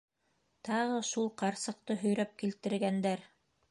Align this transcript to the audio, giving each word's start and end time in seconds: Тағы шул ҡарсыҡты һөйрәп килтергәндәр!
Тағы 0.69 0.95
шул 1.11 1.29
ҡарсыҡты 1.43 1.99
һөйрәп 2.03 2.37
килтергәндәр! 2.43 3.29